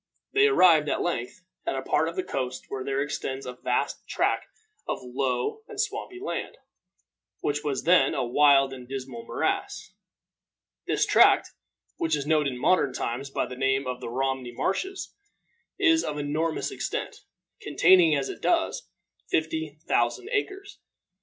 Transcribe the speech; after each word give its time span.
They 0.33 0.47
arrived, 0.47 0.89
at 0.89 1.03
length, 1.03 1.43
at 1.63 1.75
a 1.75 1.83
part 1.83 2.07
of 2.09 2.15
the 2.15 2.23
coast 2.23 2.65
where 2.69 2.83
there 2.83 3.03
extends 3.03 3.45
a 3.45 3.53
vast 3.53 4.07
tract 4.07 4.47
of 4.87 4.97
low 5.03 5.61
and 5.67 5.79
swampy 5.79 6.19
land, 6.19 6.57
which 7.41 7.63
was 7.63 7.83
then 7.83 8.15
a 8.15 8.25
wild 8.25 8.73
and 8.73 8.87
dismal 8.87 9.23
morass. 9.27 9.93
This 10.87 11.05
tract, 11.05 11.51
which 11.97 12.15
is 12.15 12.25
known 12.25 12.47
in 12.47 12.57
modern 12.57 12.93
times 12.93 13.29
by 13.29 13.45
the 13.45 13.55
name 13.55 13.85
of 13.85 14.01
the 14.01 14.09
Romney 14.09 14.51
Marshes, 14.53 15.13
is 15.77 16.03
of 16.03 16.17
enormous 16.17 16.71
extent, 16.71 17.17
containing, 17.61 18.15
as 18.15 18.27
it 18.27 18.41
does, 18.41 18.89
fifty 19.29 19.77
thousand 19.87 20.29
acres. 20.31 20.79